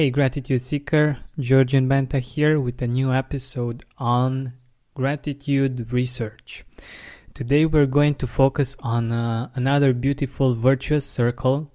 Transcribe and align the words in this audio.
Hey, 0.00 0.08
Gratitude 0.08 0.62
Seeker, 0.62 1.18
Georgian 1.38 1.86
Benta 1.86 2.20
here 2.20 2.58
with 2.58 2.80
a 2.80 2.86
new 2.86 3.12
episode 3.12 3.84
on 3.98 4.54
gratitude 4.94 5.92
research. 5.92 6.64
Today 7.34 7.66
we're 7.66 7.84
going 7.84 8.14
to 8.14 8.26
focus 8.26 8.78
on 8.80 9.12
uh, 9.12 9.50
another 9.54 9.92
beautiful 9.92 10.54
virtuous 10.54 11.04
circle 11.04 11.70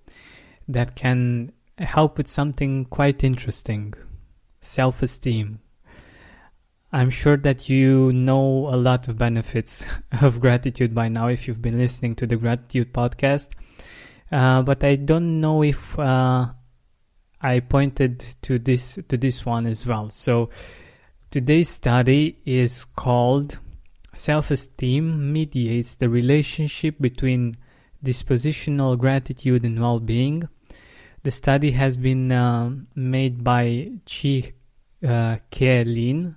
that 0.67 0.95
can 0.95 1.51
help 1.77 2.17
with 2.17 2.27
something 2.27 2.85
quite 2.85 3.23
interesting 3.23 3.93
self 4.59 5.03
esteem. 5.03 5.59
I'm 6.91 7.11
sure 7.11 7.37
that 7.37 7.69
you 7.69 8.11
know 8.11 8.73
a 8.73 8.75
lot 8.75 9.07
of 9.07 9.19
benefits 9.19 9.85
of 10.23 10.39
gratitude 10.39 10.95
by 10.95 11.09
now 11.09 11.27
if 11.27 11.47
you've 11.47 11.61
been 11.61 11.77
listening 11.77 12.15
to 12.15 12.25
the 12.25 12.37
gratitude 12.37 12.91
podcast. 12.91 13.49
Uh, 14.31 14.63
but 14.63 14.83
I 14.83 14.95
don't 14.95 15.39
know 15.39 15.61
if 15.61 15.99
uh, 15.99 16.47
I 17.45 17.59
pointed 17.59 18.25
to 18.41 18.57
this 18.57 18.97
to 19.07 19.17
this 19.17 19.45
one 19.45 19.67
as 19.67 19.85
well. 19.85 20.09
So 20.09 20.49
today's 21.29 21.69
study 21.69 22.39
is 22.43 22.85
called 22.85 23.59
Self-esteem 24.15 25.31
mediates 25.31 25.95
the 25.97 26.09
relationship 26.09 26.95
between 26.99 27.55
dispositional 28.03 28.97
gratitude 28.97 29.63
and 29.63 29.79
well-being. 29.79 30.49
The 31.21 31.29
study 31.29 31.71
has 31.71 31.97
been 31.97 32.31
uh, 32.31 32.71
made 32.95 33.43
by 33.43 33.91
Chi 34.09 34.53
uh, 35.07 35.37
Lin 35.59 36.35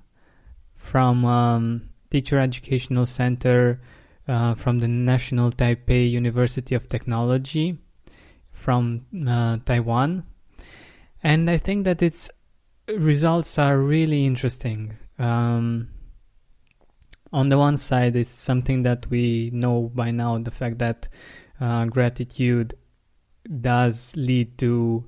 from 0.75 1.25
um, 1.25 1.89
Teacher 2.11 2.39
Educational 2.39 3.07
Center 3.07 3.81
uh, 4.27 4.55
from 4.55 4.81
the 4.81 4.89
National 4.89 5.53
Taipei 5.53 6.11
University 6.11 6.75
of 6.75 6.89
Technology 6.91 7.79
from 8.51 9.07
uh, 9.27 9.57
Taiwan. 9.65 10.25
And 11.23 11.51
I 11.51 11.57
think 11.57 11.85
that 11.85 12.03
its 12.03 12.31
results 12.89 13.59
are 13.59 13.79
really 13.79 14.25
interesting. 14.25 14.97
Um, 15.19 15.89
on 17.33 17.49
the 17.49 17.59
one 17.59 17.77
side, 17.77 18.17
it's 18.17 18.31
something 18.31 18.83
that 18.85 19.07
we 19.11 19.51
know 19.53 19.91
by 19.95 20.11
now 20.11 20.39
the 20.39 20.51
fact 20.51 20.79
that 20.79 21.09
uh, 21.61 21.87
gratitude 21.87 22.75
does 23.61 24.15
lead 24.17 24.57
to 24.59 25.05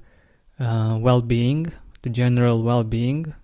uh, 0.59 0.99
well 1.01 1.23
being, 1.23 1.73
to 2.03 2.11
general 2.11 2.63
well 2.63 2.85
being 2.85 3.35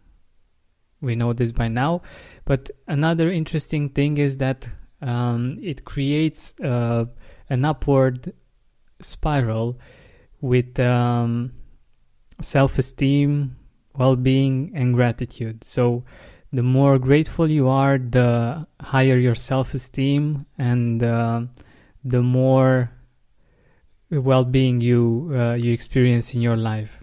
we 1.01 1.14
know 1.14 1.33
this 1.33 1.53
by 1.53 1.69
now. 1.69 2.03
But 2.45 2.70
another 2.86 3.30
interesting 3.30 3.91
thing 3.91 4.19
is 4.19 4.39
that 4.39 4.69
um, 5.03 5.58
it 5.62 5.84
creates 5.84 6.55
uh, 6.61 7.06
an 7.48 7.64
upward 7.64 8.33
spiral 9.01 9.78
with 10.41 10.78
um, 10.80 11.53
self 12.41 12.79
esteem, 12.79 13.56
well 13.97 14.17
being, 14.17 14.73
and 14.75 14.95
gratitude. 14.95 15.65
So, 15.65 16.05
the 16.53 16.62
more 16.62 16.98
grateful 16.98 17.51
you 17.51 17.69
are, 17.69 17.98
the 17.98 18.67
higher 18.81 19.19
your 19.19 19.34
self 19.34 19.75
esteem, 19.75 20.47
and 20.59 21.03
uh, 21.03 21.42
the 22.05 22.23
more 22.23 22.92
well 24.11 24.45
being 24.45 24.81
you, 24.81 25.31
uh, 25.34 25.55
you 25.55 25.73
experience 25.73 26.34
in 26.34 26.41
your 26.41 26.57
life. 26.57 27.03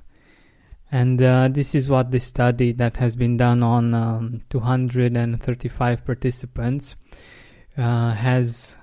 And 0.91 1.21
uh, 1.21 1.47
this 1.51 1.73
is 1.73 1.89
what 1.89 2.11
the 2.11 2.19
study 2.19 2.71
that 2.73 2.97
has 2.97 3.15
been 3.15 3.35
done 3.35 3.63
on 3.63 3.95
um, 3.95 4.41
235 4.49 6.05
participants 6.05 6.95
uh, 7.75 8.11
has 8.13 8.77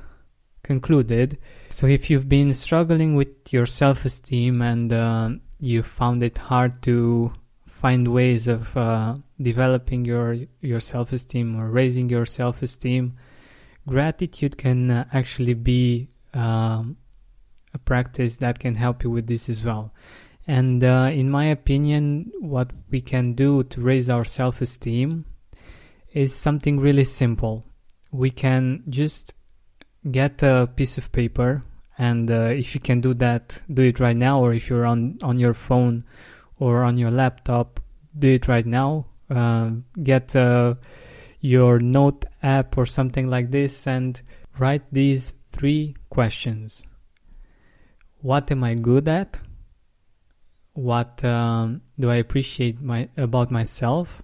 concluded. 0.65 1.39
So, 1.71 1.87
if 1.87 2.11
you've 2.11 2.29
been 2.29 2.53
struggling 2.53 3.15
with 3.15 3.53
your 3.53 3.67
self 3.67 4.05
esteem 4.05 4.61
and 4.61 4.93
uh, 4.93 5.31
you 5.61 5.83
found 5.83 6.23
it 6.23 6.39
hard 6.39 6.83
to 6.83 7.33
find 7.67 8.09
ways 8.09 8.49
of 8.49 8.77
uh, 8.77 9.15
developing 9.41 10.05
your, 10.05 10.37
your 10.61 10.81
self 10.81 11.13
esteem 11.13 11.59
or 11.59 11.71
raising 11.71 12.09
your 12.11 12.27
self 12.27 12.63
esteem, 12.63 13.17
gratitude 13.87 14.59
can 14.59 14.91
uh, 14.91 15.05
actually 15.13 15.55
be 15.55 16.09
um, 16.35 16.97
a 17.73 17.79
practice 17.79 18.37
that 18.37 18.59
can 18.59 18.75
help 18.75 19.05
you 19.05 19.11
with 19.11 19.27
this 19.27 19.49
as 19.49 19.65
well. 19.65 19.93
And 20.47 20.83
uh, 20.83 21.11
in 21.13 21.31
my 21.31 21.47
opinion, 21.47 22.33
what 22.41 22.71
we 22.91 23.01
can 23.01 23.35
do 23.35 23.63
to 23.65 23.81
raise 23.81 24.11
our 24.11 24.25
self 24.25 24.61
esteem 24.61 25.25
is 26.13 26.35
something 26.35 26.81
really 26.81 27.05
simple. 27.05 27.65
We 28.11 28.31
can 28.31 28.83
just 28.89 29.35
get 30.11 30.43
a 30.43 30.69
piece 30.75 30.99
of 30.99 31.13
paper, 31.13 31.63
and 32.01 32.31
uh, 32.31 32.45
if 32.45 32.75
you 32.75 32.81
can 32.81 33.03
do 33.03 33.13
that, 33.13 33.63
do 33.73 33.83
it 33.83 34.01
right 34.01 34.17
now, 34.17 34.41
or 34.41 34.55
if 34.55 34.71
you're 34.71 34.87
on, 34.87 35.19
on 35.23 35.39
your 35.39 35.53
phone 35.53 36.05
or 36.59 36.83
on 36.83 36.97
your 36.97 37.11
laptop, 37.11 37.79
do 38.19 38.29
it 38.29 38.49
right 38.49 38.65
now. 38.65 39.05
Uh, 39.29 39.73
get 40.03 40.35
uh, 40.35 40.75
your 41.41 41.79
note 41.79 42.25
app 42.43 42.79
or 42.79 42.87
something 42.87 43.29
like 43.29 43.51
this 43.51 43.87
and 43.87 44.23
write 44.59 44.83
these 44.91 45.35
three 45.49 45.95
questions 46.09 46.85
What 48.23 48.51
am 48.51 48.65
I 48.65 48.75
good 48.77 49.07
at? 49.07 49.39
what 50.73 51.23
um, 51.23 51.83
do 51.99 52.11
I 52.11 52.15
appreciate 52.15 52.81
my 52.81 53.11
about 53.19 53.51
myself, 53.51 54.23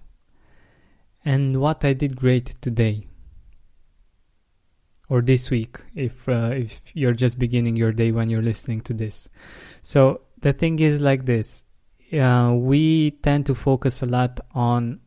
and 1.23 1.61
what 1.61 1.85
I 1.85 1.93
did 1.93 2.15
great 2.15 2.55
today 2.61 3.05
or 5.09 5.21
this 5.21 5.49
week 5.49 5.79
if 5.95 6.27
uh, 6.27 6.51
if 6.53 6.81
you're 6.93 7.13
just 7.13 7.39
beginning 7.39 7.75
your 7.75 7.91
day 7.91 8.11
when 8.11 8.29
you're 8.29 8.41
listening 8.41 8.81
to 8.81 8.93
this. 8.93 9.29
So 9.81 10.21
the 10.41 10.53
thing 10.53 10.79
is 10.79 11.01
like 11.01 11.25
this: 11.25 11.63
uh, 12.13 12.53
we 12.55 13.11
tend 13.11 13.45
to 13.47 13.55
focus 13.55 14.01
a 14.01 14.05
lot 14.05 14.39
on 14.53 14.99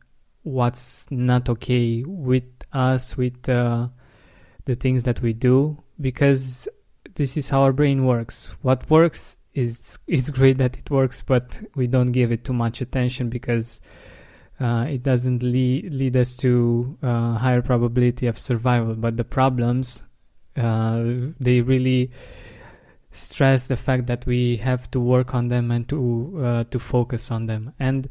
what's 0.42 1.06
not 1.10 1.48
okay 1.48 2.02
with 2.06 2.44
us, 2.72 3.16
with 3.16 3.48
uh, 3.48 3.88
the 4.64 4.74
things 4.74 5.02
that 5.02 5.20
we 5.20 5.32
do, 5.32 5.82
because 6.00 6.68
this 7.14 7.36
is 7.36 7.50
how 7.50 7.62
our 7.62 7.72
brain 7.72 8.06
works. 8.06 8.54
What 8.62 8.88
works 8.88 9.36
is 9.54 9.98
it's 10.06 10.30
great 10.30 10.58
that 10.58 10.78
it 10.78 10.90
works, 10.90 11.22
but 11.22 11.60
we 11.74 11.86
don't 11.86 12.12
give 12.12 12.32
it 12.32 12.44
too 12.44 12.52
much 12.52 12.80
attention 12.80 13.28
because 13.28 13.80
uh, 14.60 14.84
it 14.88 15.02
doesn't 15.02 15.42
lead 15.42 15.92
lead 15.92 16.16
us 16.16 16.36
to 16.36 16.96
uh, 17.02 17.34
higher 17.34 17.62
probability 17.62 18.26
of 18.26 18.38
survival. 18.38 18.94
But 18.94 19.16
the 19.16 19.24
problems, 19.24 20.02
uh, 20.56 21.02
they 21.40 21.62
really 21.62 22.10
stress 23.10 23.66
the 23.66 23.76
fact 23.76 24.06
that 24.06 24.26
we 24.26 24.56
have 24.58 24.88
to 24.92 25.00
work 25.00 25.34
on 25.34 25.48
them 25.48 25.70
and 25.70 25.88
to 25.88 26.42
uh, 26.44 26.64
to 26.64 26.78
focus 26.78 27.30
on 27.30 27.46
them. 27.46 27.72
And 27.80 28.08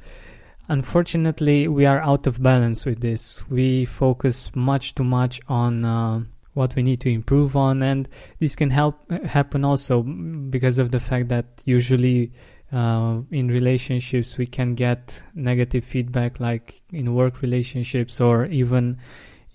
unfortunately, 0.68 1.68
we 1.68 1.86
are 1.86 2.02
out 2.02 2.26
of 2.26 2.42
balance 2.42 2.84
with 2.84 3.00
this. 3.00 3.48
We 3.50 3.86
focus 3.86 4.52
much 4.56 4.96
too 4.96 5.04
much 5.04 5.40
on 5.48 5.86
uh, 5.86 6.24
what 6.54 6.76
we 6.76 6.81
need 6.81 7.00
to 7.02 7.10
improve 7.10 7.56
on 7.56 7.81
and 7.84 8.10
this 8.40 8.56
can 8.56 8.70
help 8.70 9.10
happen 9.24 9.64
also 9.64 10.02
because 10.02 10.80
of 10.80 10.92
the 10.92 11.00
fact 11.00 11.30
that 11.30 11.46
usually 11.64 12.34
uh, 12.72 13.19
in 13.31 13.47
relationships 13.47 14.38
we 14.38 14.46
can 14.46 14.75
get 14.75 15.24
negative 15.34 15.84
feedback 15.84 16.40
like 16.40 16.81
in 16.91 17.16
work 17.16 17.41
relationships 17.41 18.22
or 18.22 18.46
even 18.46 18.97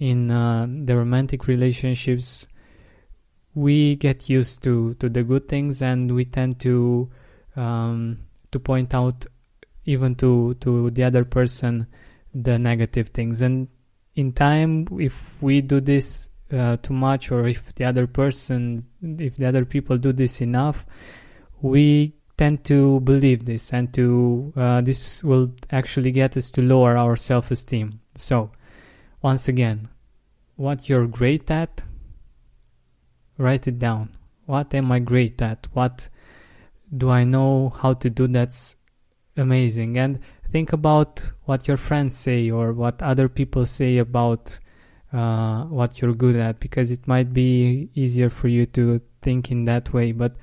in 0.00 0.30
uh, 0.30 0.66
the 0.68 0.96
romantic 0.96 1.46
relationships. 1.46 2.46
We 3.54 3.94
get 3.96 4.28
used 4.28 4.64
to 4.64 4.94
to 4.94 5.08
the 5.08 5.22
good 5.22 5.48
things 5.48 5.80
and 5.80 6.12
we 6.12 6.24
tend 6.24 6.58
to 6.60 7.08
um, 7.54 8.18
to 8.50 8.58
point 8.58 8.94
out 8.94 9.26
even 9.84 10.16
to 10.16 10.54
to 10.60 10.90
the 10.90 11.04
other 11.04 11.24
person 11.24 11.86
the 12.34 12.58
negative 12.58 13.10
things. 13.10 13.42
And 13.42 13.68
in 14.16 14.32
time 14.32 14.88
if 14.98 15.40
we 15.40 15.60
do 15.60 15.80
this 15.80 16.30
uh, 16.52 16.76
too 16.78 16.94
much 16.94 17.30
or 17.30 17.46
if 17.46 17.74
the 17.76 17.84
other 17.84 18.06
person 18.06 18.82
if 19.02 19.36
the 19.36 19.46
other 19.46 19.64
people 19.64 19.98
do 19.98 20.12
this 20.12 20.40
enough 20.40 20.86
we 21.62 22.12
tend 22.36 22.64
to 22.64 23.00
believe 23.00 23.44
this 23.44 23.72
and 23.72 23.92
to 23.94 24.52
uh, 24.56 24.80
this 24.80 25.22
will 25.22 25.52
actually 25.70 26.10
get 26.10 26.36
us 26.36 26.50
to 26.50 26.62
lower 26.62 26.96
our 26.96 27.16
self-esteem. 27.16 28.00
So 28.16 28.50
once 29.22 29.48
again 29.48 29.88
what 30.56 30.88
you're 30.88 31.06
great 31.06 31.50
at 31.50 31.82
write 33.38 33.66
it 33.66 33.78
down. 33.78 34.10
What 34.46 34.74
am 34.74 34.92
i 34.92 34.98
great 34.98 35.40
at? 35.42 35.66
What 35.72 36.08
do 36.96 37.10
i 37.10 37.24
know 37.24 37.72
how 37.76 37.94
to 37.94 38.10
do 38.10 38.28
that's 38.28 38.76
amazing? 39.36 39.98
And 39.98 40.20
think 40.50 40.72
about 40.72 41.22
what 41.44 41.66
your 41.66 41.76
friends 41.76 42.16
say 42.16 42.50
or 42.50 42.72
what 42.72 43.02
other 43.02 43.28
people 43.28 43.66
say 43.66 43.98
about 43.98 44.58
uh, 45.12 45.64
what 45.64 46.00
you're 46.00 46.14
good 46.14 46.36
at 46.36 46.60
because 46.60 46.90
it 46.90 47.06
might 47.06 47.32
be 47.32 47.88
easier 47.94 48.28
for 48.28 48.48
you 48.48 48.66
to 48.66 49.00
think 49.22 49.50
in 49.50 49.64
that 49.64 49.92
way. 49.92 50.12
But 50.12 50.36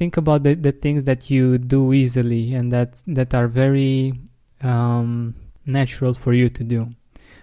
think 0.00 0.16
about 0.16 0.42
the, 0.44 0.54
the 0.54 0.72
things 0.72 1.04
that 1.04 1.28
you 1.28 1.58
do 1.58 1.92
easily 1.92 2.54
and 2.54 2.72
that 2.72 3.02
that 3.06 3.34
are 3.34 3.46
very 3.46 4.14
um, 4.62 5.34
natural 5.66 6.14
for 6.14 6.32
you 6.32 6.48
to 6.48 6.64
do. 6.64 6.88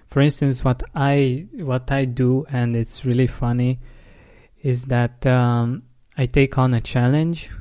For 0.08 0.22
instance 0.22 0.66
what 0.66 0.82
i 0.96 1.46
what 1.54 1.92
i 1.92 2.06
do 2.06 2.48
and 2.50 2.76
it's 2.76 3.06
really 3.06 3.28
funny 3.28 3.78
is 4.64 4.86
that 4.86 5.24
um, 5.28 5.84
i 6.18 6.26
take 6.26 6.58
on 6.58 6.74
a 6.74 6.82
challenge 6.82 7.52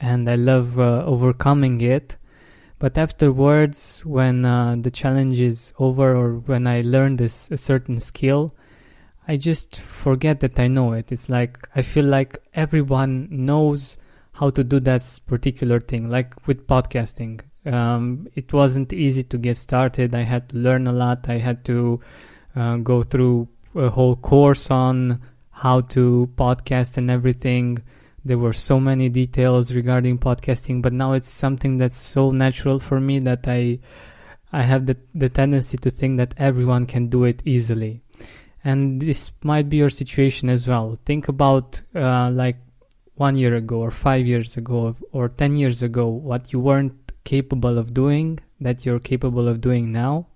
and 0.00 0.28
i 0.28 0.34
love 0.34 0.80
uh, 0.80 1.04
overcoming 1.14 1.80
it. 1.80 2.16
But 2.78 2.98
afterwards, 2.98 4.04
when 4.04 4.44
uh, 4.44 4.76
the 4.78 4.90
challenge 4.90 5.40
is 5.40 5.72
over 5.78 6.14
or 6.14 6.40
when 6.50 6.66
I 6.66 6.82
learn 6.82 7.16
this 7.16 7.50
a 7.50 7.56
certain 7.56 8.00
skill, 8.00 8.52
I 9.28 9.36
just 9.36 9.80
forget 9.80 10.40
that 10.40 10.58
I 10.58 10.68
know 10.68 10.92
it. 10.92 11.10
It's 11.10 11.28
like 11.28 11.68
I 11.74 11.82
feel 11.82 12.04
like 12.04 12.38
everyone 12.54 13.28
knows 13.30 13.96
how 14.32 14.50
to 14.50 14.62
do 14.62 14.78
that 14.80 15.20
particular 15.26 15.80
thing. 15.80 16.08
Like 16.08 16.46
with 16.46 16.66
podcasting, 16.66 17.40
um, 17.64 18.28
it 18.34 18.52
wasn't 18.52 18.92
easy 18.92 19.24
to 19.24 19.38
get 19.38 19.56
started. 19.56 20.14
I 20.14 20.22
had 20.22 20.48
to 20.50 20.56
learn 20.56 20.86
a 20.86 20.92
lot. 20.92 21.28
I 21.28 21.38
had 21.38 21.64
to 21.64 22.00
uh, 22.54 22.76
go 22.76 23.02
through 23.02 23.48
a 23.74 23.90
whole 23.90 24.16
course 24.16 24.70
on 24.70 25.20
how 25.50 25.80
to 25.80 26.30
podcast 26.36 26.96
and 26.96 27.10
everything. 27.10 27.82
There 28.24 28.38
were 28.38 28.52
so 28.52 28.78
many 28.78 29.08
details 29.08 29.72
regarding 29.72 30.18
podcasting, 30.18 30.82
but 30.82 30.92
now 30.92 31.12
it's 31.12 31.28
something 31.28 31.78
that's 31.78 31.96
so 31.96 32.30
natural 32.30 32.78
for 32.78 33.00
me 33.00 33.18
that 33.20 33.48
I 33.48 33.78
I 34.52 34.62
have 34.62 34.86
the, 34.86 34.96
the 35.14 35.28
tendency 35.28 35.76
to 35.78 35.90
think 35.90 36.18
that 36.18 36.34
everyone 36.36 36.86
can 36.86 37.08
do 37.08 37.24
it 37.24 37.42
easily. 37.44 38.02
And 38.66 39.00
this 39.00 39.30
might 39.44 39.68
be 39.68 39.76
your 39.76 39.90
situation 39.90 40.50
as 40.50 40.66
well. 40.66 40.98
Think 41.04 41.28
about 41.28 41.80
uh, 41.94 42.30
like 42.32 42.56
one 43.14 43.36
year 43.36 43.54
ago, 43.54 43.76
or 43.76 43.92
five 43.92 44.26
years 44.26 44.56
ago, 44.56 44.96
or 45.12 45.28
10 45.28 45.54
years 45.54 45.84
ago, 45.84 46.08
what 46.08 46.52
you 46.52 46.58
weren't 46.58 47.12
capable 47.22 47.78
of 47.78 47.94
doing 47.94 48.40
that 48.60 48.84
you're 48.84 48.98
capable 48.98 49.46
of 49.46 49.60
doing 49.60 49.92
now. 49.92 50.26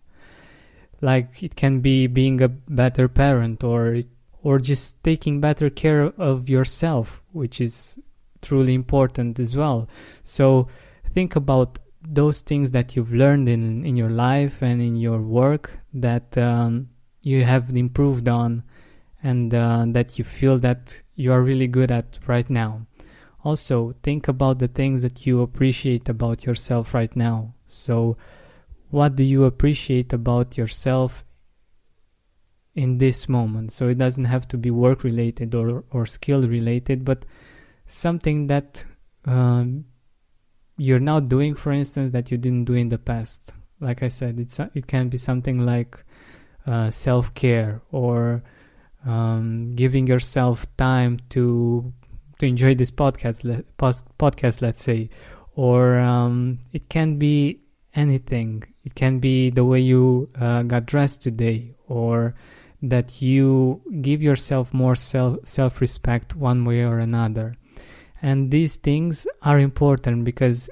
Like 1.01 1.43
it 1.43 1.57
can 1.57 1.81
be 1.81 2.07
being 2.07 2.41
a 2.41 2.49
better 2.49 3.09
parent, 3.09 3.65
or 3.65 4.01
or 4.45 4.61
just 4.61 5.03
taking 5.03 5.41
better 5.41 5.69
care 5.69 6.05
of 6.17 6.49
yourself, 6.49 7.23
which 7.33 7.61
is 7.61 7.99
truly 8.43 8.75
important 8.75 9.41
as 9.41 9.57
well. 9.57 9.89
So 10.23 10.69
think 11.13 11.35
about 11.35 11.81
those 12.03 12.43
things 12.43 12.71
that 12.71 12.95
you've 12.95 13.13
learned 13.13 13.49
in, 13.49 13.85
in 13.85 13.97
your 13.97 14.11
life 14.11 14.63
and 14.63 14.81
in 14.81 14.95
your 14.95 15.21
work 15.21 15.81
that 15.95 16.39
um, 16.39 16.90
you 17.23 17.45
have 17.45 17.71
improved 17.71 18.29
on 18.29 18.63
and 19.23 19.55
uh, 19.55 19.85
that 19.89 20.19
you 20.19 20.25
feel 20.25 20.59
that 20.59 21.03
you 21.15 21.33
are 21.33 21.43
really 21.43 21.67
good 21.67 21.91
at 21.91 22.19
right 22.27 22.49
now. 22.49 22.87
Also, 23.45 23.95
think 24.03 24.29
about 24.29 24.59
the 24.59 24.69
things 24.69 25.03
that 25.03 25.27
you 25.27 25.41
appreciate 25.43 26.09
about 26.09 26.45
yourself 26.45 26.95
right 26.95 27.15
now. 27.17 27.55
So, 27.67 28.17
what 28.91 29.17
do 29.17 29.23
you 29.23 29.45
appreciate 29.45 30.13
about 30.13 30.59
yourself 30.59 31.25
in 32.75 32.99
this 32.99 33.29
moment. 33.29 33.73
So 33.73 33.89
it 33.89 33.99
doesn't 33.99 34.27
have 34.27 34.47
to 34.49 34.57
be 34.57 34.71
work 34.71 35.03
related 35.05 35.55
or, 35.55 35.85
or 35.91 36.07
skill 36.07 36.43
related, 36.43 37.05
but 37.05 37.25
something 37.87 38.47
that 38.47 38.85
um, 39.25 39.85
you're 40.77 41.01
now 41.01 41.21
doing, 41.21 41.55
for 41.55 41.73
instance, 41.73 42.13
that 42.13 42.31
you 42.31 42.39
didn't 42.39 42.65
do 42.65 42.75
in 42.75 42.89
the 42.89 42.99
past. 42.99 43.53
Like 43.81 44.03
I 44.03 44.09
said, 44.09 44.39
it's 44.39 44.61
it 44.75 44.87
can 44.87 45.09
be 45.09 45.17
something 45.17 45.65
like 45.65 46.05
uh, 46.67 46.91
self 46.91 47.33
care 47.35 47.83
or 47.91 48.43
um, 49.07 49.73
giving 49.73 50.07
yourself 50.07 50.67
time 50.77 51.19
to 51.31 51.93
to 52.39 52.47
enjoy 52.47 52.75
this 52.75 52.91
podcast, 52.91 53.45
le- 53.45 53.63
post- 53.77 54.07
podcast, 54.19 54.63
let's 54.63 54.83
say, 54.83 55.11
or 55.55 55.99
um, 55.99 56.59
it 56.73 56.89
can 56.89 57.19
be 57.19 57.61
anything. 57.95 58.65
It 58.85 58.95
can 58.95 59.19
be 59.19 59.51
the 59.51 59.65
way 59.65 59.81
you 59.81 60.31
uh, 60.41 60.63
got 60.63 60.87
dressed 60.87 61.23
today, 61.23 61.75
or 61.89 62.35
that 62.83 63.21
you 63.21 63.83
give 64.01 64.23
yourself 64.23 64.73
more 64.73 64.95
self 64.95 65.39
self 65.45 65.81
respect 65.81 66.35
one 66.35 66.65
way 66.65 66.83
or 66.83 66.99
another 66.99 67.55
and 68.23 68.51
these 68.51 68.77
things 68.77 69.27
are 69.43 69.59
important 69.59 70.25
because 70.25 70.69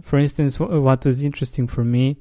for 0.00 0.18
instance 0.18 0.58
what 0.58 1.04
was 1.04 1.24
interesting 1.24 1.66
for 1.66 1.84
me 1.84 2.16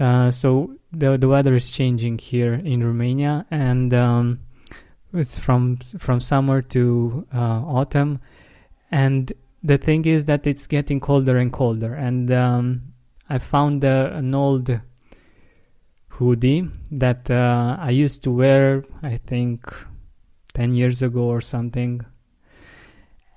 uh, 0.00 0.30
so 0.30 0.74
the 0.92 1.16
the 1.16 1.28
weather 1.28 1.54
is 1.54 1.70
changing 1.70 2.18
here 2.18 2.54
in 2.54 2.82
Romania 2.82 3.46
and 3.50 3.92
um, 3.94 4.40
it's 5.12 5.38
from 5.38 5.76
from 5.76 6.20
summer 6.20 6.62
to 6.62 7.26
uh, 7.34 7.38
autumn 7.38 8.20
and 8.90 9.32
the 9.62 9.78
thing 9.78 10.04
is 10.04 10.26
that 10.26 10.46
it's 10.46 10.66
getting 10.66 11.00
colder 11.00 11.38
and 11.38 11.52
colder 11.52 11.94
and 11.94 12.30
um, 12.30 12.94
I 13.28 13.38
found 13.38 13.84
uh, 13.84 14.10
an 14.12 14.34
old 14.34 14.80
hoodie 16.08 16.68
that 16.90 17.30
uh, 17.30 17.76
I 17.80 17.90
used 17.90 18.22
to 18.24 18.30
wear, 18.30 18.84
I 19.02 19.16
think, 19.16 19.72
10 20.52 20.72
years 20.72 21.02
ago 21.02 21.22
or 21.22 21.40
something. 21.40 22.04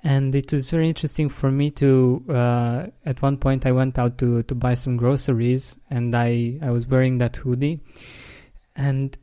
And 0.04 0.34
it 0.34 0.52
was 0.52 0.70
very 0.70 0.88
interesting 0.88 1.28
for 1.28 1.50
me 1.50 1.70
to, 1.72 2.24
uh, 2.28 2.86
at 3.04 3.20
one 3.20 3.36
point, 3.36 3.66
I 3.66 3.72
went 3.72 3.98
out 3.98 4.18
to, 4.18 4.42
to 4.44 4.54
buy 4.54 4.74
some 4.74 4.96
groceries 4.96 5.78
and 5.90 6.14
I, 6.14 6.58
I 6.62 6.70
was 6.70 6.86
wearing 6.86 7.18
that 7.18 7.36
hoodie. 7.36 7.80
And 8.76 9.16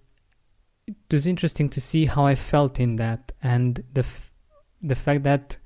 it 0.88 0.96
was 1.12 1.28
interesting 1.28 1.70
to 1.70 1.82
see 1.82 2.06
how 2.06 2.26
I 2.26 2.36
felt 2.36 2.80
in 2.80 2.98
that 2.98 3.32
and 3.42 3.84
the, 3.94 4.02
f- 4.02 4.34
the 4.82 4.96
fact 4.96 5.24
that 5.24 5.58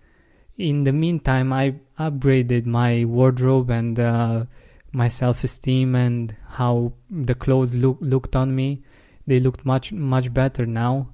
in 0.57 0.83
the 0.83 0.93
meantime 0.93 1.51
I 1.51 1.75
upgraded 1.97 2.65
my 2.65 3.05
wardrobe 3.05 3.71
and 3.71 3.99
uh, 3.99 4.45
my 4.91 5.07
self-esteem 5.07 5.95
and 5.95 6.35
how 6.47 6.93
the 7.09 7.35
clothes 7.35 7.75
look, 7.75 7.97
looked 8.01 8.35
on 8.35 8.55
me 8.55 8.83
they 9.27 9.39
looked 9.39 9.65
much 9.65 9.91
much 9.93 10.33
better 10.33 10.65
now 10.65 11.09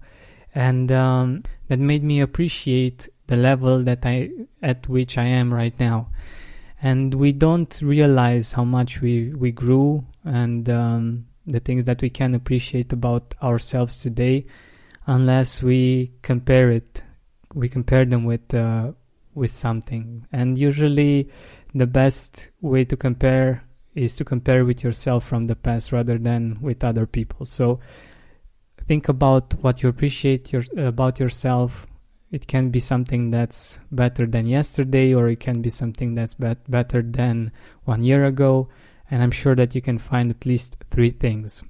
and 0.53 0.91
um, 0.91 1.43
that 1.67 1.79
made 1.79 2.03
me 2.03 2.21
appreciate 2.21 3.09
the 3.27 3.35
level 3.35 3.83
that 3.83 4.05
i 4.05 4.29
at 4.61 4.87
which 4.87 5.17
i 5.17 5.23
am 5.23 5.53
right 5.53 5.79
now 5.79 6.09
and 6.81 7.13
we 7.13 7.31
don't 7.31 7.81
realize 7.81 8.53
how 8.53 8.63
much 8.63 9.01
we 9.01 9.33
we 9.33 9.51
grew 9.51 10.05
and 10.23 10.69
um, 10.69 11.25
the 11.47 11.59
things 11.59 11.85
that 11.85 12.01
we 12.01 12.09
can 12.09 12.35
appreciate 12.35 12.91
about 12.91 13.33
ourselves 13.41 14.01
today 14.01 14.45
unless 15.07 15.63
we 15.63 16.11
compare 16.21 16.71
it 16.71 17.03
we 17.53 17.69
compare 17.69 18.05
them 18.05 18.25
with 18.25 18.53
uh, 18.53 18.91
with 19.33 19.51
something 19.51 20.25
and 20.31 20.57
usually 20.57 21.29
the 21.73 21.85
best 21.85 22.49
way 22.61 22.85
to 22.85 22.95
compare 22.95 23.65
is 23.95 24.15
to 24.17 24.25
compare 24.25 24.65
with 24.65 24.83
yourself 24.83 25.25
from 25.25 25.43
the 25.43 25.55
past 25.55 25.91
rather 25.91 26.17
than 26.17 26.57
with 26.61 26.83
other 26.83 27.05
people. 27.05 27.45
So 27.45 27.79
think 28.87 29.09
about 29.09 29.53
what 29.61 29.81
you 29.81 29.89
appreciate 29.89 30.51
your, 30.51 30.63
about 30.77 31.19
yourself. 31.19 31.87
It 32.35 32.47
can 32.47 32.69
be 32.69 32.81
something 32.81 33.31
that's 33.31 33.79
better 33.93 34.25
than 34.25 34.45
yesterday, 34.45 35.13
or 35.13 35.29
it 35.29 35.39
can 35.39 35.61
be 35.61 35.69
something 35.69 36.15
that's 36.15 36.33
bet- 36.33 36.69
better 36.69 37.01
than 37.01 37.53
one 37.85 38.03
year 38.03 38.25
ago. 38.25 38.67
And 39.09 39.23
I'm 39.23 39.31
sure 39.31 39.55
that 39.55 39.73
you 39.73 39.81
can 39.81 39.97
find 39.97 40.29
at 40.29 40.45
least 40.45 40.75
three 40.83 41.11
things. 41.11 41.63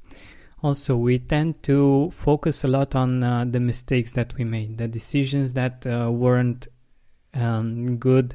Also, 0.63 0.98
we 0.98 1.19
tend 1.19 1.62
to 1.69 2.10
focus 2.12 2.63
a 2.63 2.67
lot 2.67 2.95
on 2.95 3.24
uh, 3.24 3.45
the 3.48 3.60
mistakes 3.60 4.13
that 4.13 4.34
we 4.38 4.43
made, 4.43 4.79
the 4.79 4.88
decisions 4.88 5.53
that 5.53 5.86
uh, 5.86 6.10
weren't 6.10 6.67
um, 7.36 7.98
good, 7.98 8.34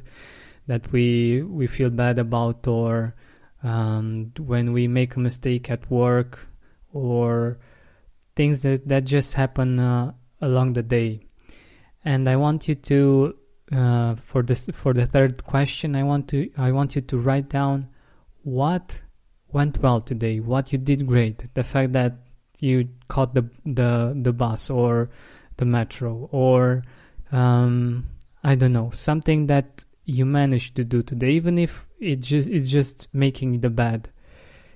that 0.67 0.89
we 0.93 1.43
we 1.43 1.67
feel 1.67 1.89
bad 1.89 2.17
about, 2.17 2.65
or 2.65 3.13
um, 3.61 4.31
when 4.39 4.71
we 4.71 4.87
make 4.87 5.17
a 5.17 5.19
mistake 5.19 5.69
at 5.69 5.91
work 5.91 6.47
or 6.93 7.59
things 8.37 8.61
that, 8.61 8.87
that 8.87 9.03
just 9.03 9.33
happen 9.33 9.81
uh, 9.81 10.13
along 10.39 10.71
the 10.71 10.83
day. 10.83 11.27
And 12.03 12.27
I 12.27 12.35
want 12.35 12.67
you 12.67 12.75
to 12.75 13.35
uh, 13.71 14.15
for 14.15 14.43
this 14.43 14.67
for 14.73 14.93
the 14.93 15.05
third 15.05 15.43
question, 15.45 15.95
I 15.95 16.03
want 16.03 16.27
to 16.29 16.49
I 16.57 16.71
want 16.71 16.95
you 16.95 17.01
to 17.01 17.17
write 17.17 17.49
down 17.49 17.87
what 18.43 19.01
went 19.51 19.81
well 19.81 20.01
today, 20.01 20.39
what 20.39 20.71
you 20.71 20.77
did 20.77 21.07
great, 21.07 21.53
the 21.53 21.63
fact 21.63 21.93
that 21.93 22.13
you 22.59 22.89
caught 23.07 23.33
the 23.33 23.49
the 23.65 24.13
the 24.19 24.33
bus 24.33 24.69
or 24.69 25.09
the 25.57 25.65
metro 25.65 26.29
or 26.31 26.83
um, 27.31 28.09
I 28.43 28.55
don't 28.55 28.73
know 28.73 28.91
something 28.93 29.47
that 29.47 29.85
you 30.05 30.25
managed 30.25 30.75
to 30.75 30.83
do 30.83 31.01
today, 31.01 31.31
even 31.31 31.57
if 31.57 31.87
it 31.99 32.19
just 32.19 32.49
it's 32.49 32.69
just 32.69 33.07
making 33.13 33.61
the 33.61 33.69
bad. 33.69 34.09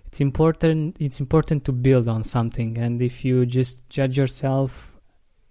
It's 0.05 0.21
important. 0.21 0.95
It's 0.99 1.19
important 1.19 1.65
to 1.65 1.73
build 1.73 2.07
on 2.07 2.23
something, 2.23 2.77
and 2.77 3.01
if 3.01 3.25
you 3.25 3.45
just 3.45 3.89
judge 3.89 4.17
yourself, 4.17 4.94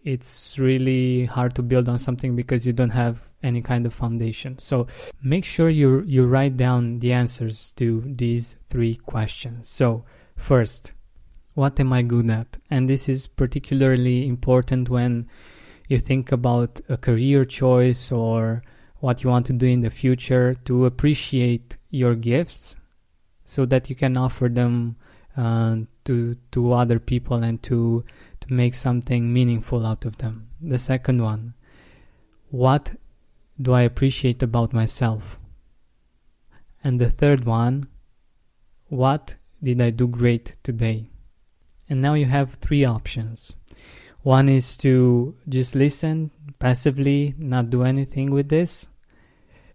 it's 0.04 0.58
really 0.58 1.24
hard 1.24 1.54
to 1.54 1.62
build 1.62 1.88
on 1.88 1.98
something 1.98 2.36
because 2.36 2.66
you 2.66 2.72
don't 2.72 2.90
have 2.90 3.28
any 3.42 3.62
kind 3.62 3.86
of 3.86 3.94
foundation. 3.94 4.58
So 4.58 4.86
make 5.22 5.44
sure 5.44 5.68
you 5.68 6.02
you 6.02 6.26
write 6.26 6.56
down 6.56 6.98
the 6.98 7.12
answers 7.12 7.72
to 7.76 8.02
these 8.06 8.56
three 8.68 8.96
questions. 8.96 9.68
So 9.68 10.04
first, 10.36 10.92
what 11.54 11.80
am 11.80 11.92
I 11.92 12.02
good 12.02 12.28
at? 12.30 12.58
And 12.70 12.88
this 12.88 13.08
is 13.08 13.26
particularly 13.26 14.28
important 14.28 14.90
when 14.90 15.28
you 15.88 15.98
think 15.98 16.32
about 16.32 16.80
a 16.88 16.96
career 16.96 17.44
choice 17.44 18.12
or 18.12 18.62
what 19.00 19.22
you 19.22 19.30
want 19.30 19.46
to 19.46 19.52
do 19.52 19.66
in 19.66 19.80
the 19.80 19.90
future 19.90 20.54
to 20.64 20.86
appreciate 20.86 21.76
your 21.90 22.14
gifts 22.14 22.76
so 23.44 23.66
that 23.66 23.90
you 23.90 23.96
can 23.96 24.16
offer 24.16 24.48
them 24.48 24.96
uh, 25.36 25.76
to 26.04 26.36
to 26.52 26.72
other 26.72 26.98
people 26.98 27.42
and 27.42 27.62
to 27.62 28.04
to 28.46 28.54
make 28.54 28.74
something 28.74 29.32
meaningful 29.32 29.86
out 29.86 30.04
of 30.04 30.18
them. 30.18 30.46
The 30.60 30.78
second 30.78 31.22
one, 31.22 31.54
what 32.50 32.92
do 33.60 33.72
I 33.72 33.82
appreciate 33.82 34.42
about 34.42 34.72
myself? 34.72 35.38
And 36.82 37.00
the 37.00 37.10
third 37.10 37.44
one, 37.44 37.88
what 38.88 39.36
did 39.62 39.80
I 39.80 39.90
do 39.90 40.06
great 40.06 40.56
today? 40.62 41.10
And 41.88 42.00
now 42.00 42.14
you 42.14 42.26
have 42.26 42.54
three 42.54 42.84
options. 42.84 43.54
One 44.22 44.48
is 44.48 44.76
to 44.78 45.34
just 45.48 45.74
listen 45.74 46.30
passively, 46.58 47.34
not 47.38 47.70
do 47.70 47.82
anything 47.82 48.30
with 48.30 48.48
this. 48.48 48.88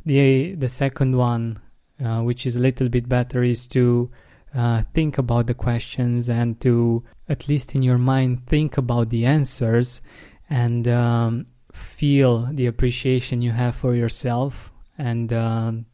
The 0.06 0.56
the 0.56 0.68
second 0.68 1.16
one, 1.16 1.60
uh, 2.04 2.22
which 2.22 2.48
is 2.48 2.56
a 2.56 2.60
little 2.62 2.90
bit 2.90 3.08
better, 3.08 3.44
is 3.44 3.68
to 3.70 4.10
uh, 4.56 4.82
think 4.94 5.18
about 5.18 5.48
the 5.48 5.54
questions 5.54 6.30
and 6.30 6.60
to 6.62 7.04
at 7.28 7.48
least 7.48 7.76
in 7.76 7.84
your 7.84 7.98
mind 7.98 8.48
think 8.48 8.78
about 8.78 9.10
the 9.10 9.26
answers 9.26 10.02
and 10.50 10.88
um, 10.88 11.46
feel 11.72 12.50
the 12.54 12.66
appreciation 12.66 13.42
you 13.42 13.52
have 13.52 13.76
for 13.76 13.94
yourself 13.94 14.72
and 14.98 15.32
um, 15.32 15.86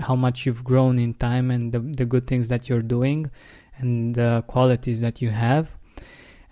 how 0.00 0.14
much 0.14 0.46
you've 0.46 0.64
grown 0.64 0.98
in 0.98 1.14
time 1.14 1.50
and 1.50 1.72
the, 1.72 1.80
the 1.80 2.04
good 2.04 2.26
things 2.26 2.48
that 2.48 2.68
you're 2.68 2.82
doing 2.82 3.30
and 3.78 4.14
the 4.14 4.44
qualities 4.46 5.00
that 5.00 5.20
you 5.20 5.30
have. 5.30 5.70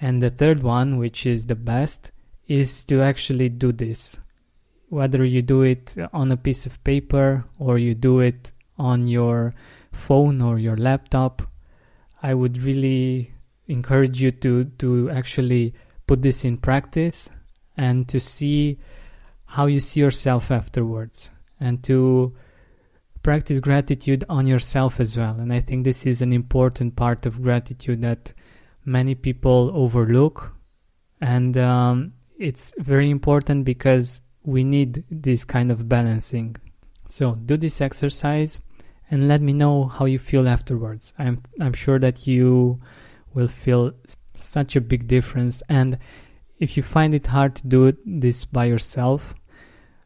And 0.01 0.21
the 0.21 0.31
third 0.31 0.63
one, 0.63 0.99
which 0.99 1.27
is 1.27 1.47
the 1.47 1.55
best, 1.55 2.11
is 2.49 2.85
to 2.87 3.01
actually 3.01 3.49
do 3.49 3.73
this. 3.73 4.19
Whether 4.89 5.25
you 5.25 5.41
do 5.41 5.63
it 5.63 5.95
on 6.13 6.33
a 6.33 6.37
piece 6.37 6.67
of 6.67 6.83
paper 6.85 7.45
or 7.59 7.79
you 7.79 7.95
do 7.95 8.21
it 8.21 8.53
on 8.77 9.07
your 9.07 9.55
phone 9.93 10.41
or 10.43 10.59
your 10.59 10.77
laptop, 10.77 11.43
I 12.23 12.35
would 12.35 12.59
really 12.59 13.33
encourage 13.69 14.23
you 14.23 14.31
to, 14.31 14.65
to 14.65 15.11
actually 15.11 15.75
put 16.07 16.23
this 16.23 16.45
in 16.45 16.57
practice 16.57 17.31
and 17.77 18.09
to 18.09 18.21
see 18.21 18.79
how 19.47 19.67
you 19.67 19.81
see 19.81 20.01
yourself 20.01 20.51
afterwards 20.51 21.31
and 21.61 21.83
to 21.85 22.35
practice 23.23 23.61
gratitude 23.61 24.25
on 24.29 24.47
yourself 24.47 24.99
as 24.99 25.17
well. 25.17 25.37
And 25.39 25.53
I 25.53 25.61
think 25.61 25.85
this 25.85 26.07
is 26.07 26.23
an 26.23 26.33
important 26.33 26.97
part 26.97 27.27
of 27.27 27.43
gratitude 27.43 28.03
that 28.03 28.33
many 28.85 29.15
people 29.15 29.71
overlook. 29.75 30.53
And 31.21 31.57
um, 31.57 32.13
it's 32.39 32.75
very 32.79 33.11
important 33.11 33.65
because 33.65 34.21
we 34.45 34.65
need 34.65 35.05
this 35.11 35.45
kind 35.45 35.71
of 35.71 35.89
balancing. 35.89 36.57
So 37.07 37.35
do 37.35 37.57
this 37.57 37.81
exercise 37.81 38.61
and 39.13 39.29
let 39.29 39.43
me 39.43 39.53
know 39.53 39.85
how 39.85 40.07
you 40.07 40.19
feel 40.19 40.49
afterwards. 40.49 41.13
I'm 41.19 41.39
I'm 41.61 41.75
sure 41.75 41.99
that 42.01 42.27
you 42.27 42.81
will 43.35 43.47
feel 43.47 43.93
such 44.35 44.75
a 44.75 44.81
big 44.81 45.07
difference 45.07 45.63
and 45.69 45.99
if 46.59 46.77
you 46.77 46.83
find 46.83 47.15
it 47.15 47.27
hard 47.27 47.57
to 47.57 47.67
do 47.67 47.97
this 48.07 48.45
by 48.45 48.67
yourself, 48.67 49.35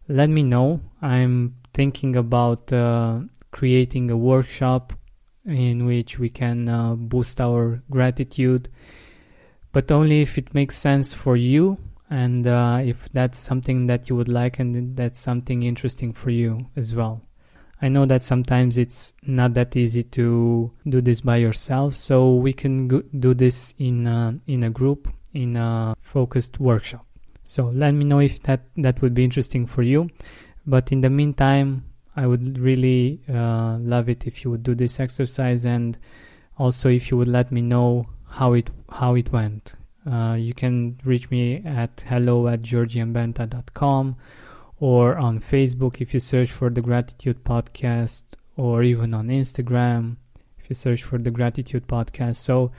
let 0.09 0.31
me 0.31 0.43
know. 0.43 0.81
I'm 1.03 1.55
thinking 1.75 2.17
about 2.17 2.73
uh, 2.73 3.21
creating 3.53 4.11
a 4.11 4.17
workshop 4.17 4.95
in 5.45 5.85
which 5.85 6.19
we 6.19 6.31
can 6.31 6.69
uh, 6.69 6.95
boost 6.95 7.41
our 7.41 7.83
gratitude, 7.91 8.71
but 9.73 9.93
only 9.93 10.23
if 10.23 10.39
it 10.39 10.55
makes 10.55 10.77
sense 10.77 11.13
for 11.13 11.37
you 11.37 11.79
and 12.09 12.47
uh, 12.47 12.81
if 12.83 13.11
that's 13.13 13.39
something 13.39 13.87
that 13.87 14.09
you 14.09 14.17
would 14.17 14.29
like 14.29 14.59
and 14.59 14.97
that's 14.97 15.21
something 15.21 15.63
interesting 15.63 16.13
for 16.13 16.31
you 16.31 16.71
as 16.75 16.95
well. 16.95 17.21
I 17.81 17.89
know 17.89 18.07
that 18.07 18.23
sometimes 18.23 18.79
it's 18.79 19.13
not 19.23 19.55
that 19.55 19.77
easy 19.77 20.03
to 20.03 20.71
do 20.89 21.01
this 21.01 21.21
by 21.21 21.37
yourself, 21.37 21.95
so 21.95 22.35
we 22.35 22.53
can 22.53 22.89
go- 22.89 23.03
do 23.19 23.35
this 23.35 23.75
in 23.79 24.07
uh, 24.07 24.33
in 24.47 24.65
a 24.65 24.71
group 24.71 25.09
in 25.35 25.57
a 25.57 25.95
focused 26.01 26.59
workshop. 26.59 27.07
So 27.45 27.67
let 27.67 27.93
me 27.93 28.05
know 28.05 28.21
if 28.21 28.43
that 28.45 28.63
that 28.77 29.03
would 29.03 29.15
be 29.15 29.25
interesting 29.25 29.67
for 29.67 29.83
you. 29.83 30.09
But 30.67 30.91
in 30.91 31.03
the 31.03 31.11
meantime, 31.11 31.85
I 32.17 32.27
would 32.27 32.59
really 32.59 33.21
uh, 33.29 33.77
love 33.79 34.09
it 34.09 34.27
if 34.27 34.43
you 34.43 34.51
would 34.51 34.63
do 34.63 34.75
this 34.75 34.99
exercise 34.99 35.67
and 35.67 35.99
also 36.59 36.89
if 36.89 37.11
you 37.11 37.19
would 37.19 37.29
let 37.29 37.53
me 37.53 37.61
know 37.61 38.07
how 38.29 38.55
it 38.55 38.71
how 38.91 39.15
it 39.15 39.31
went. 39.33 39.75
Uh, 40.11 40.35
you 40.35 40.55
can 40.55 40.99
reach 41.05 41.31
me 41.31 41.63
at 41.65 42.05
hello 42.09 42.49
at 42.49 42.63
georgianbenta.com 42.63 44.17
or 44.79 45.17
on 45.17 45.41
Facebook 45.41 46.01
if 46.01 46.13
you 46.15 46.21
search 46.21 46.51
for 46.51 46.71
the 46.71 46.81
Gratitude 46.81 47.45
Podcast, 47.45 48.25
or 48.57 48.83
even 48.83 49.15
on 49.15 49.29
Instagram 49.29 50.17
if 50.59 50.71
you 50.71 50.75
search 50.75 51.03
for 51.03 51.19
the 51.19 51.31
Gratitude 51.31 51.87
Podcast. 51.87 52.37
So 52.37 52.73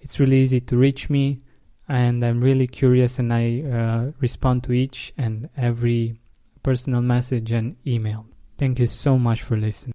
it's 0.00 0.20
really 0.20 0.40
easy 0.40 0.60
to 0.60 0.76
reach 0.76 1.10
me, 1.10 1.40
and 1.88 2.24
I'm 2.24 2.40
really 2.40 2.66
curious, 2.66 3.18
and 3.18 3.32
I 3.32 3.62
uh, 3.62 4.12
respond 4.20 4.64
to 4.64 4.72
each 4.72 5.12
and 5.18 5.48
every 5.56 6.20
personal 6.62 7.02
message 7.02 7.52
and 7.52 7.76
email. 7.86 8.26
Thank 8.56 8.78
you 8.78 8.86
so 8.86 9.18
much 9.18 9.42
for 9.42 9.56
listening. 9.56 9.94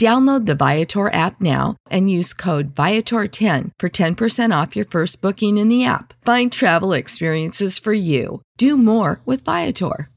Download 0.00 0.46
the 0.46 0.56
Viator 0.56 1.12
app 1.12 1.40
now 1.40 1.76
and 1.90 2.10
use 2.10 2.32
code 2.32 2.74
Viator10 2.74 3.70
for 3.78 3.88
10% 3.88 4.62
off 4.62 4.74
your 4.74 4.84
first 4.84 5.22
booking 5.22 5.56
in 5.58 5.68
the 5.68 5.84
app. 5.84 6.14
Find 6.24 6.50
travel 6.50 6.92
experiences 6.92 7.78
for 7.78 7.92
you. 7.92 8.42
Do 8.56 8.76
more 8.76 9.20
with 9.24 9.44
Viator. 9.44 10.10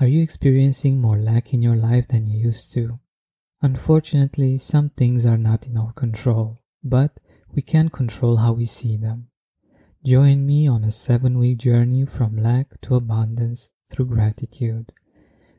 Are 0.00 0.06
you 0.06 0.22
experiencing 0.22 1.00
more 1.00 1.18
lack 1.18 1.52
in 1.52 1.60
your 1.60 1.76
life 1.76 2.08
than 2.08 2.26
you 2.26 2.38
used 2.38 2.72
to? 2.74 3.00
Unfortunately, 3.60 4.56
some 4.56 4.90
things 4.90 5.26
are 5.26 5.36
not 5.36 5.66
in 5.66 5.76
our 5.76 5.92
control, 5.92 6.60
but 6.84 7.18
We 7.50 7.62
can't 7.62 7.92
control 7.92 8.36
how 8.36 8.52
we 8.52 8.66
see 8.66 8.96
them. 8.96 9.28
Join 10.04 10.46
me 10.46 10.68
on 10.68 10.84
a 10.84 10.90
seven 10.90 11.38
week 11.38 11.58
journey 11.58 12.04
from 12.04 12.36
lack 12.36 12.80
to 12.82 12.94
abundance 12.94 13.70
through 13.90 14.06
gratitude. 14.06 14.92